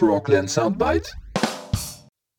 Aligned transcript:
Frogland 0.00 0.50
Soundbite? 0.50 1.14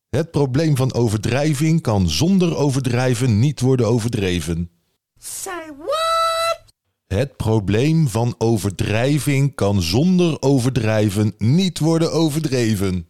Het 0.08 0.30
probleem 0.30 0.76
van 0.76 0.94
overdrijving 0.94 1.80
kan 1.82 2.08
zonder 2.08 2.56
overdrijven 2.56 3.38
niet 3.38 3.60
worden 3.60 3.86
overdreven. 3.86 4.70
Say 5.18 5.72
what? 5.78 6.64
Het 7.06 7.36
probleem 7.36 8.08
van 8.08 8.34
overdrijving 8.38 9.54
kan 9.54 9.82
zonder 9.82 10.36
overdrijven 10.40 11.34
niet 11.38 11.78
worden 11.78 12.12
overdreven. 12.12 13.06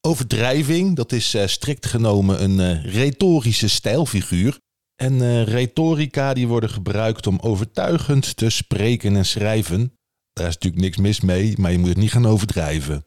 Overdrijving, 0.00 0.96
dat 0.96 1.12
is 1.12 1.34
eh, 1.34 1.46
strikt 1.46 1.86
genomen 1.86 2.42
een 2.42 2.60
eh, 2.60 2.94
retorische 2.94 3.68
stijlfiguur. 3.68 4.58
En 4.96 5.20
eh, 5.20 5.42
retorica 5.42 6.34
die 6.34 6.48
worden 6.48 6.70
gebruikt 6.70 7.26
om 7.26 7.38
overtuigend 7.40 8.36
te 8.36 8.50
spreken 8.50 9.16
en 9.16 9.26
schrijven. 9.26 9.92
Daar 10.32 10.48
is 10.48 10.54
natuurlijk 10.54 10.82
niks 10.82 10.96
mis 10.96 11.20
mee, 11.20 11.54
maar 11.58 11.72
je 11.72 11.78
moet 11.78 11.88
het 11.88 11.96
niet 11.96 12.10
gaan 12.10 12.26
overdrijven. 12.26 13.06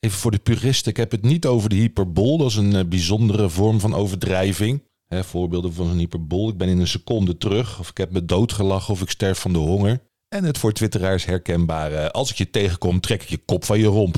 Even 0.00 0.18
voor 0.18 0.30
de 0.30 0.38
puristen, 0.38 0.90
ik 0.90 0.96
heb 0.96 1.10
het 1.10 1.22
niet 1.22 1.46
over 1.46 1.68
de 1.68 1.76
hyperbol. 1.76 2.38
Dat 2.38 2.50
is 2.50 2.56
een 2.56 2.76
eh, 2.76 2.84
bijzondere 2.84 3.48
vorm 3.48 3.80
van 3.80 3.94
overdrijving. 3.94 4.90
Voorbeelden 5.14 5.72
van 5.72 5.86
een 5.86 5.98
hyperbol. 5.98 6.48
Ik 6.48 6.56
ben 6.56 6.68
in 6.68 6.78
een 6.78 6.88
seconde 6.88 7.36
terug, 7.36 7.78
of 7.78 7.90
ik 7.90 7.96
heb 7.96 8.12
me 8.12 8.24
doodgelachen, 8.24 8.94
of 8.94 9.02
ik 9.02 9.10
sterf 9.10 9.38
van 9.38 9.52
de 9.52 9.58
honger. 9.58 10.00
En 10.28 10.44
het 10.44 10.58
voor 10.58 10.72
twitteraars 10.72 11.24
herkenbare, 11.24 12.10
als 12.10 12.30
ik 12.30 12.36
je 12.36 12.50
tegenkom, 12.50 13.00
trek 13.00 13.22
ik 13.22 13.28
je 13.28 13.38
kop 13.44 13.64
van 13.64 13.78
je 13.78 13.86
romp. 13.86 14.16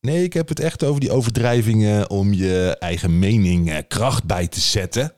Nee, 0.00 0.22
ik 0.22 0.32
heb 0.32 0.48
het 0.48 0.60
echt 0.60 0.84
over 0.84 1.00
die 1.00 1.10
overdrijvingen 1.10 2.10
om 2.10 2.32
je 2.32 2.76
eigen 2.78 3.18
mening 3.18 3.70
eh, 3.70 3.78
kracht 3.88 4.24
bij 4.24 4.46
te 4.46 4.60
zetten. 4.60 5.12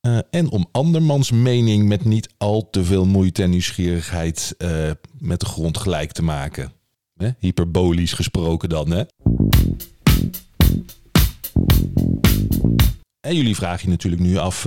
Eh, 0.00 0.18
en 0.30 0.50
om 0.50 0.68
andermans 0.72 1.30
mening 1.30 1.88
met 1.88 2.04
niet 2.04 2.28
al 2.38 2.70
te 2.70 2.84
veel 2.84 3.06
moeite 3.06 3.42
en 3.42 3.50
nieuwsgierigheid 3.50 4.54
eh, 4.58 4.90
met 5.18 5.40
de 5.40 5.46
grond 5.46 5.78
gelijk 5.78 6.12
te 6.12 6.22
maken. 6.22 6.72
Hè? 7.16 7.30
Hyperbolisch 7.38 8.12
gesproken 8.12 8.68
dan, 8.68 8.90
hè? 8.90 9.02
En 13.20 13.36
jullie 13.36 13.54
vragen 13.54 13.84
je 13.84 13.90
natuurlijk 13.90 14.22
nu 14.22 14.36
af, 14.36 14.62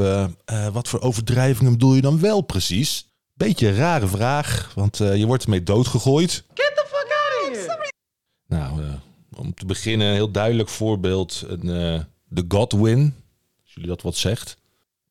wat 0.73 0.87
voor 0.87 0.99
overdrijvingen 0.99 1.71
bedoel 1.71 1.95
je 1.95 2.01
dan 2.01 2.19
wel 2.19 2.41
precies? 2.41 3.07
Beetje 3.37 3.67
een 3.67 3.75
rare 3.75 4.07
vraag, 4.07 4.71
want 4.75 4.99
eh, 4.99 5.15
je 5.15 5.25
wordt 5.25 5.43
ermee 5.43 5.63
doodgegooid. 5.63 6.43
Get 6.53 6.71
the 6.75 6.85
fuck 6.87 7.11
out 7.11 7.67
of 7.67 7.77
here! 7.77 7.91
Nou, 8.47 8.83
eh, 8.83 8.93
om 9.39 9.53
te 9.53 9.65
beginnen, 9.65 10.07
een 10.07 10.13
heel 10.13 10.31
duidelijk 10.31 10.69
voorbeeld. 10.69 11.43
Een, 11.47 11.69
eh, 11.69 11.99
de 12.27 12.45
Godwin, 12.47 13.15
als 13.63 13.73
jullie 13.73 13.89
dat 13.89 14.01
wat 14.01 14.15
zegt. 14.15 14.57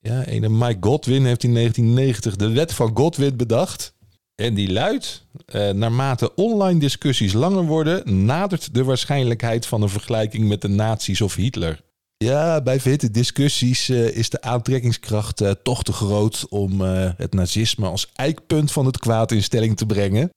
Ja, 0.01 0.29
een 0.29 0.59
Mike 0.59 0.77
Godwin 0.81 1.25
heeft 1.25 1.43
in 1.43 1.53
1990 1.53 2.37
de 2.37 2.49
wet 2.49 2.75
van 2.75 2.97
Godwin 2.97 3.37
bedacht. 3.37 3.95
En 4.35 4.55
die 4.55 4.73
luidt, 4.73 5.27
eh, 5.47 5.71
naarmate 5.71 6.35
online 6.35 6.81
discussies 6.81 7.33
langer 7.33 7.65
worden, 7.65 8.25
nadert 8.25 8.75
de 8.75 8.85
waarschijnlijkheid 8.85 9.67
van 9.67 9.83
een 9.83 9.89
vergelijking 9.89 10.49
met 10.49 10.61
de 10.61 10.69
nazi's 10.69 11.21
of 11.21 11.35
Hitler. 11.35 11.81
Ja, 12.19 12.63
bij 12.63 12.81
vette 12.81 13.11
discussies 13.11 13.89
eh, 13.89 14.17
is 14.17 14.31
de 14.31 14.41
aantrekkingskracht 14.41 15.41
eh, 15.41 15.51
toch 15.51 15.83
te 15.83 15.93
groot 15.93 16.47
om 16.49 16.85
eh, 16.85 17.11
het 17.17 17.35
nazisme 17.35 17.87
als 17.87 18.11
eikpunt 18.15 18.73
van 18.73 18.87
het 18.87 18.99
kwaad 18.99 19.33
in 19.33 19.43
stelling 19.43 19.77
te 19.77 19.87
brengen. 19.87 20.31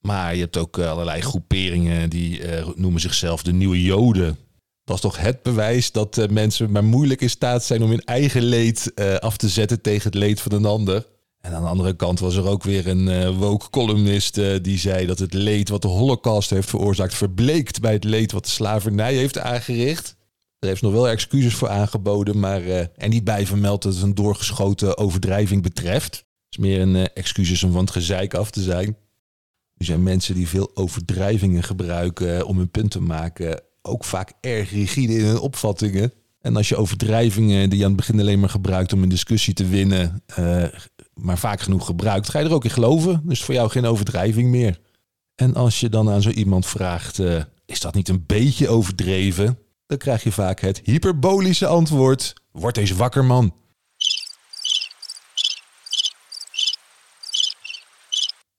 Maar 0.00 0.34
je 0.34 0.40
hebt 0.40 0.56
ook 0.56 0.78
allerlei 0.78 1.20
groeperingen 1.20 2.10
die 2.10 2.40
noemen 2.74 3.00
zichzelf 3.00 3.42
de 3.42 3.52
nieuwe 3.52 3.82
Joden. 3.82 4.38
Dat 4.84 4.96
is 4.96 5.02
toch 5.02 5.18
het 5.18 5.42
bewijs 5.42 5.92
dat 5.92 6.30
mensen 6.30 6.70
maar 6.70 6.84
moeilijk 6.84 7.20
in 7.20 7.30
staat 7.30 7.64
zijn 7.64 7.82
om 7.82 7.90
hun 7.90 8.04
eigen 8.04 8.42
leed 8.42 8.92
af 9.20 9.36
te 9.36 9.48
zetten 9.48 9.80
tegen 9.80 10.04
het 10.04 10.14
leed 10.14 10.40
van 10.40 10.52
een 10.52 10.64
ander. 10.64 11.06
En 11.44 11.54
aan 11.54 11.62
de 11.62 11.68
andere 11.68 11.94
kant 11.96 12.20
was 12.20 12.36
er 12.36 12.46
ook 12.46 12.62
weer 12.62 12.86
een 12.86 13.08
eh 13.08 13.38
woke 13.38 13.70
columnist 13.70 14.38
eh, 14.38 14.62
die 14.62 14.78
zei 14.78 15.06
dat 15.06 15.18
het 15.18 15.32
leed 15.32 15.68
wat 15.68 15.82
de 15.82 15.88
holocaust 15.88 16.50
heeft 16.50 16.68
veroorzaakt 16.68 17.14
verbleekt 17.14 17.80
bij 17.80 17.92
het 17.92 18.04
leed 18.04 18.32
wat 18.32 18.44
de 18.44 18.50
slavernij 18.50 19.14
heeft 19.14 19.38
aangericht. 19.38 20.16
Er 20.58 20.68
heeft 20.68 20.82
nog 20.82 20.92
wel 20.92 21.08
excuses 21.08 21.54
voor 21.54 21.68
aangeboden, 21.68 22.38
maar 22.38 22.62
eh, 22.62 22.78
er 22.78 23.08
niet 23.08 23.24
bij 23.24 23.46
vermeld 23.46 23.82
dat 23.82 23.94
het 23.94 24.02
een 24.02 24.14
doorgeschoten 24.14 24.98
overdrijving 24.98 25.62
betreft. 25.62 26.14
Het 26.14 26.24
is 26.50 26.58
meer 26.58 26.80
een 26.80 26.96
eh, 26.96 27.04
excuses 27.14 27.62
om 27.62 27.72
van 27.72 27.80
het 27.80 27.90
gezeik 27.90 28.34
af 28.34 28.50
te 28.50 28.62
zijn. 28.62 28.96
Er 29.76 29.84
zijn 29.84 30.02
mensen 30.02 30.34
die 30.34 30.48
veel 30.48 30.70
overdrijvingen 30.74 31.62
gebruiken 31.62 32.38
eh, 32.38 32.48
om 32.48 32.58
hun 32.58 32.70
punt 32.70 32.90
te 32.90 33.00
maken. 33.00 33.62
Ook 33.82 34.04
vaak 34.04 34.32
erg 34.40 34.70
rigide 34.70 35.14
in 35.14 35.24
hun 35.24 35.38
opvattingen. 35.38 36.12
En 36.44 36.56
als 36.56 36.68
je 36.68 36.76
overdrijvingen 36.76 37.70
die 37.70 37.78
je 37.78 37.84
aan 37.84 37.90
het 37.90 38.00
begin 38.00 38.20
alleen 38.20 38.40
maar 38.40 38.48
gebruikt 38.48 38.92
om 38.92 39.02
een 39.02 39.08
discussie 39.08 39.54
te 39.54 39.68
winnen, 39.68 40.22
eh, 40.26 40.64
maar 41.14 41.38
vaak 41.38 41.60
genoeg 41.60 41.86
gebruikt, 41.86 42.28
ga 42.28 42.38
je 42.38 42.44
er 42.44 42.52
ook 42.52 42.64
in 42.64 42.70
geloven. 42.70 43.22
Dus 43.24 43.42
voor 43.42 43.54
jou 43.54 43.70
geen 43.70 43.86
overdrijving 43.86 44.50
meer. 44.50 44.80
En 45.34 45.54
als 45.54 45.80
je 45.80 45.88
dan 45.88 46.10
aan 46.10 46.22
zo 46.22 46.30
iemand 46.30 46.66
vraagt, 46.66 47.18
eh, 47.18 47.42
is 47.66 47.80
dat 47.80 47.94
niet 47.94 48.08
een 48.08 48.24
beetje 48.26 48.68
overdreven? 48.68 49.58
Dan 49.86 49.98
krijg 49.98 50.22
je 50.22 50.32
vaak 50.32 50.60
het 50.60 50.80
hyperbolische 50.84 51.66
antwoord. 51.66 52.34
Word 52.52 52.76
eens 52.76 52.90
wakker 52.90 53.24
man. 53.24 53.54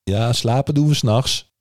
Ja, 0.03 0.33
slapen 0.33 0.73
doen 0.73 0.87
we 0.87 0.93
s'nachts. 0.93 1.53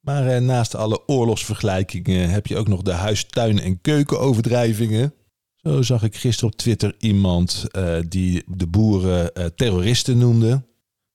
Maar 0.00 0.26
eh, 0.26 0.40
naast 0.40 0.74
alle 0.74 1.08
oorlogsvergelijkingen 1.08 2.30
heb 2.30 2.46
je 2.46 2.56
ook 2.56 2.68
nog 2.68 2.82
de 2.82 2.92
huis, 2.92 3.24
tuin 3.24 3.60
en 3.60 3.80
keukenoverdrijvingen. 3.80 5.14
Zo 5.62 5.82
zag 5.82 6.02
ik 6.02 6.16
gisteren 6.16 6.52
op 6.52 6.58
Twitter 6.58 6.94
iemand 6.98 7.66
eh, 7.70 7.96
die 8.08 8.44
de 8.46 8.66
boeren 8.66 9.34
eh, 9.34 9.44
terroristen 9.44 10.18
noemde. 10.18 10.62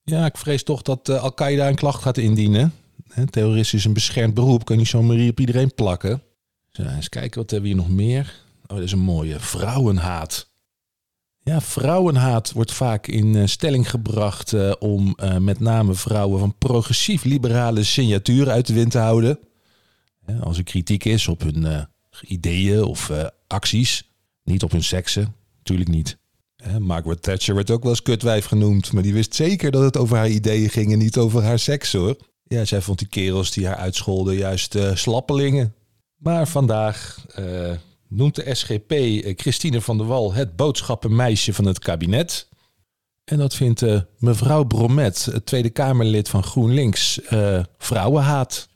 Ja, 0.04 0.26
ik 0.26 0.38
vrees 0.38 0.64
toch 0.64 0.82
dat 0.82 1.10
eh, 1.10 1.24
Al-Qaeda 1.24 1.68
een 1.68 1.76
klacht 1.76 2.02
gaat 2.02 2.18
indienen. 2.18 2.74
Hè, 3.10 3.26
terrorist 3.28 3.74
is 3.74 3.86
een 3.86 3.94
beschermd 3.94 4.34
beroep, 4.34 4.66
kan 4.66 4.78
niet 4.78 4.88
zomaar 4.88 5.16
hier 5.16 5.30
op 5.30 5.40
iedereen 5.40 5.74
plakken. 5.74 6.22
Zo, 6.72 6.84
eens 6.84 7.10
kijken, 7.10 7.42
wat 7.42 7.52
hebben 7.52 7.70
we 7.70 7.76
hier 7.76 7.86
nog 7.86 7.96
meer? 7.96 8.34
Oh, 8.68 8.76
dat 8.76 8.86
is 8.86 8.92
een 8.92 9.00
mooie. 9.00 9.40
Vrouwenhaat. 9.40 10.50
Ja, 11.44 11.62
vrouwenhaat 11.62 12.52
wordt 12.52 12.74
vaak 12.74 13.08
in 13.08 13.50
stelling 13.50 13.90
gebracht 13.90 14.78
om 14.80 15.18
met 15.40 15.60
name 15.60 15.94
vrouwen 15.94 16.40
van 16.40 16.58
progressief-liberale 16.58 17.84
signatuur 17.84 18.50
uit 18.50 18.68
de 18.68 18.74
wind 18.74 18.92
te 18.92 18.98
houden. 18.98 19.40
Als 20.40 20.58
er 20.58 20.64
kritiek 20.64 21.06
is 21.06 21.28
op 21.28 21.42
hun 21.42 21.88
ideeën 22.22 22.84
of 22.84 23.12
acties, 23.48 24.15
niet 24.46 24.64
op 24.64 24.72
hun 24.72 24.84
seksen, 24.84 25.36
natuurlijk 25.58 25.90
niet. 25.90 26.18
Margaret 26.80 27.22
Thatcher 27.22 27.56
werd 27.56 27.72
ook 27.72 27.82
wel 27.82 27.92
eens 27.92 28.02
kutwijf 28.02 28.46
genoemd, 28.46 28.94
maar 28.94 29.04
die 29.04 29.14
wist 29.14 29.36
zeker 29.36 29.72
dat 29.72 29.84
het 29.84 29.98
over 29.98 30.18
haar 30.18 30.30
ideeën 30.30 30.70
ging 30.70 30.92
en 30.92 30.98
niet 30.98 31.18
over 31.18 31.44
haar 31.44 31.60
seks 31.60 31.94
hoor. 31.94 32.18
Ja, 32.44 32.66
zij 32.66 32.82
vond 32.82 33.00
die 33.00 33.08
kerels 33.08 33.52
die 33.52 33.68
haar 33.68 33.76
uitscholden 33.76 34.36
juist 34.36 34.76
eh, 34.76 34.96
slappelingen. 34.96 35.74
Maar 36.26 36.48
vandaag 36.48 37.26
eh, 37.36 37.72
noemt 38.08 38.36
de 38.36 38.56
SGP 38.56 38.92
eh, 38.92 39.34
Christine 39.36 39.82
van 39.82 39.98
der 39.98 40.08
Wal 40.08 40.34
het 40.34 40.56
boodschappenmeisje 40.56 41.54
van 41.54 41.66
het 41.66 41.80
kabinet. 41.80 42.50
En 43.24 43.38
dat 43.38 43.56
vindt 43.56 43.82
eh, 43.82 44.00
mevrouw 44.20 44.64
Bromet, 44.64 45.26
het 45.26 45.46
Tweede 45.46 45.70
Kamerlid 45.70 46.30
van 46.30 46.44
GroenLinks, 46.44 47.20
vrouwenhaat. 47.78 48.68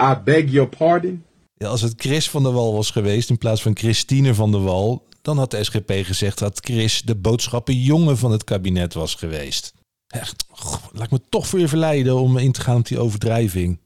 I 0.00 0.14
beg 0.24 0.50
your 0.50 0.68
pardon? 0.68 1.24
Ja, 1.54 1.68
als 1.68 1.80
het 1.80 1.94
Chris 1.96 2.30
van 2.30 2.42
der 2.42 2.52
Wal 2.52 2.74
was 2.74 2.90
geweest 2.90 3.30
in 3.30 3.38
plaats 3.38 3.62
van 3.62 3.76
Christine 3.76 4.34
van 4.34 4.50
der 4.50 4.62
Wal, 4.62 5.06
dan 5.22 5.38
had 5.38 5.50
de 5.50 5.64
SGP 5.64 5.92
gezegd 6.02 6.38
dat 6.38 6.60
Chris 6.64 7.02
de 7.02 7.14
boodschappenjongen 7.14 8.18
van 8.18 8.32
het 8.32 8.44
kabinet 8.44 8.94
was 8.94 9.14
geweest. 9.14 9.74
Echt, 10.06 10.44
laat 10.92 11.10
me 11.10 11.20
toch 11.28 11.58
je 11.58 11.68
verleiden 11.68 12.16
om 12.16 12.38
in 12.38 12.52
te 12.52 12.60
gaan 12.60 12.76
op 12.76 12.86
die 12.86 12.98
overdrijving. 12.98 13.78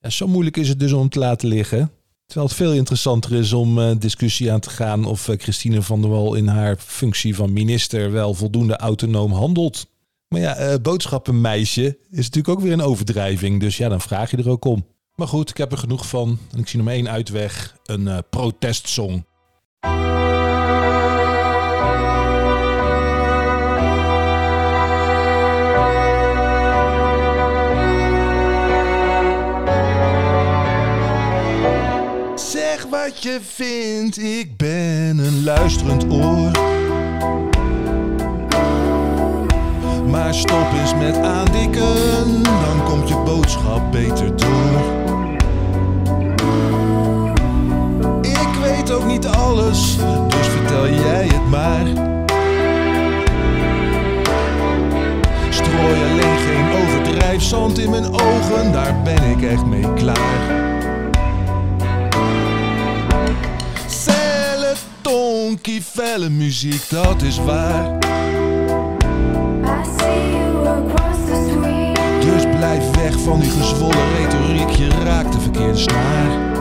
Zo 0.00 0.26
moeilijk 0.26 0.56
is 0.56 0.68
het 0.68 0.80
dus 0.80 0.92
om 0.92 1.08
te 1.08 1.18
laten 1.18 1.48
liggen. 1.48 1.90
Terwijl 2.26 2.46
het 2.46 2.56
veel 2.56 2.72
interessanter 2.72 3.32
is 3.32 3.52
om 3.52 3.80
eh, 3.80 3.90
discussie 3.98 4.52
aan 4.52 4.60
te 4.60 4.70
gaan 4.70 5.04
of 5.04 5.28
eh, 5.28 5.38
Christine 5.38 5.82
van 5.82 6.00
der 6.00 6.10
Wal 6.10 6.34
in 6.34 6.46
haar 6.46 6.76
functie 6.78 7.34
van 7.34 7.52
minister 7.52 8.12
wel 8.12 8.34
voldoende 8.34 8.76
autonoom 8.76 9.32
handelt. 9.32 9.86
Maar 10.28 10.40
ja, 10.40 10.54
eh, 10.54 10.80
boodschappenmeisje 10.82 11.98
is 12.10 12.24
natuurlijk 12.24 12.48
ook 12.48 12.60
weer 12.60 12.72
een 12.72 12.80
overdrijving, 12.82 13.60
dus 13.60 13.76
ja, 13.76 13.88
dan 13.88 14.00
vraag 14.00 14.30
je 14.30 14.36
er 14.36 14.48
ook 14.48 14.64
om. 14.64 14.86
Maar 15.14 15.28
goed, 15.28 15.50
ik 15.50 15.56
heb 15.56 15.72
er 15.72 15.78
genoeg 15.78 16.08
van 16.08 16.38
en 16.52 16.58
ik 16.58 16.68
zie 16.68 16.78
nog 16.78 16.88
één 16.88 17.08
uitweg, 17.08 17.76
een 17.84 18.22
protestsong. 18.30 19.24
je 33.24 33.40
vindt, 33.54 34.18
ik 34.18 34.56
ben 34.56 35.18
een 35.18 35.44
luisterend 35.44 36.12
oor. 36.12 36.50
Maar 40.10 40.34
stop 40.34 40.72
eens 40.80 40.94
met 40.94 41.16
aandikken, 41.16 42.42
dan 42.42 42.84
komt 42.84 43.08
je 43.08 43.16
boodschap 43.24 43.92
beter 43.92 44.36
door. 44.36 44.82
Ik 48.20 48.48
weet 48.62 48.90
ook 48.92 49.06
niet 49.06 49.26
alles, 49.26 49.96
dus 50.28 50.46
vertel 50.46 50.88
jij 50.88 51.26
het 51.26 51.48
maar. 51.50 51.86
Strooi 55.50 56.02
alleen 56.10 56.38
geen 56.38 56.72
overdrijfzand 56.82 57.78
in 57.78 57.90
mijn 57.90 58.06
ogen, 58.06 58.72
daar 58.72 59.02
ben 59.04 59.22
ik 59.22 59.42
echt 59.42 59.66
mee 59.66 59.92
klaar. 59.94 60.73
kievelle 65.64 66.30
muziek, 66.30 66.88
dat 66.88 67.22
is 67.22 67.38
waar. 67.38 67.98
Dus 72.20 72.42
blijf 72.56 72.90
weg 72.90 73.20
van 73.20 73.40
die 73.40 73.50
gezwollen 73.50 74.16
retoriek, 74.16 74.70
je 74.70 74.88
raakt 74.88 75.32
de 75.32 75.40
verkeerde 75.40 75.78
snaar. 75.78 76.53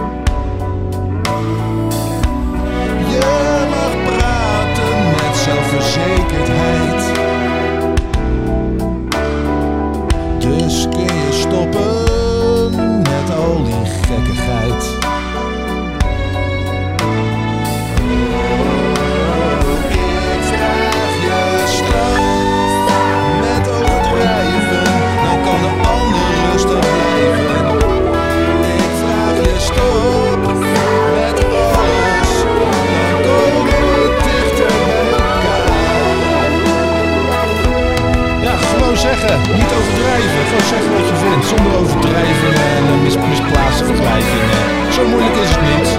Zo 45.03 45.09
moeilijk 45.09 45.35
is 45.35 45.49
het 45.49 45.61
niet. 45.61 45.89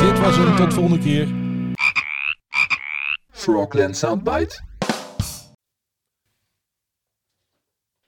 Dit 0.00 0.20
was 0.20 0.36
hem, 0.36 0.56
tot 0.56 0.74
volgende 0.74 0.98
keer. 0.98 1.28
Frogland 3.30 3.96
Soundbite? 3.96 4.60